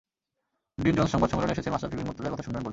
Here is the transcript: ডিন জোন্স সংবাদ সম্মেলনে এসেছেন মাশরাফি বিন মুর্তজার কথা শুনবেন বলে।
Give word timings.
ডিন 0.83 0.93
জোন্স 0.97 1.09
সংবাদ 1.13 1.29
সম্মেলনে 1.31 1.53
এসেছেন 1.55 1.73
মাশরাফি 1.73 1.95
বিন 1.97 2.07
মুর্তজার 2.07 2.31
কথা 2.33 2.45
শুনবেন 2.45 2.61
বলে। 2.63 2.69